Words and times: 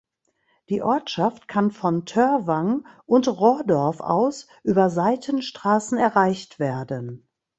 Die 0.69 0.81
Ortschaft 0.81 1.47
kann 1.47 1.69
von 1.69 2.07
Törwang 2.07 2.87
und 3.05 3.27
Rohrdorf 3.27 3.99
aus 3.99 4.47
über 4.63 4.89
Seitenstraßen 4.89 5.95
erreicht 5.99 6.57
werden. 6.57 7.27